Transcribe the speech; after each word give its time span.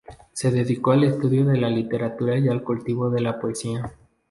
Se 0.33 0.49
dedicó 0.49 0.93
al 0.93 1.03
estudio 1.03 1.45
de 1.45 1.57
la 1.59 1.69
literatura 1.69 2.35
y 2.39 2.47
al 2.47 2.63
cultivo 2.63 3.11
de 3.11 3.21
la 3.21 3.39
poesía. 3.39 3.93